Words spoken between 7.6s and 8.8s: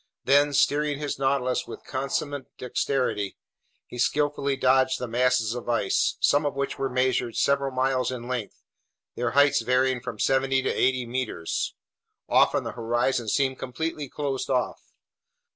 miles in length,